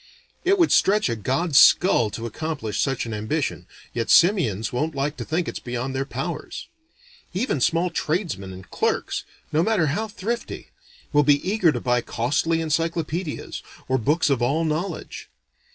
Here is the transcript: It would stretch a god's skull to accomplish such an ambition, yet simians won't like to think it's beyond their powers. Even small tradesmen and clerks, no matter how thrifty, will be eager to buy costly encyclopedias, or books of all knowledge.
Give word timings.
It 0.43 0.57
would 0.57 0.71
stretch 0.71 1.09
a 1.09 1.15
god's 1.15 1.59
skull 1.59 2.09
to 2.09 2.25
accomplish 2.25 2.79
such 2.81 3.05
an 3.05 3.13
ambition, 3.13 3.67
yet 3.93 4.09
simians 4.09 4.73
won't 4.73 4.95
like 4.95 5.15
to 5.17 5.23
think 5.23 5.47
it's 5.47 5.59
beyond 5.59 5.93
their 5.93 6.05
powers. 6.05 6.69
Even 7.35 7.61
small 7.61 7.91
tradesmen 7.91 8.51
and 8.51 8.67
clerks, 8.71 9.25
no 9.51 9.61
matter 9.61 9.85
how 9.93 10.07
thrifty, 10.07 10.69
will 11.13 11.21
be 11.21 11.47
eager 11.47 11.71
to 11.71 11.79
buy 11.79 12.01
costly 12.01 12.61
encyclopedias, 12.61 13.61
or 13.87 13.99
books 13.99 14.31
of 14.31 14.41
all 14.41 14.65
knowledge. 14.65 15.29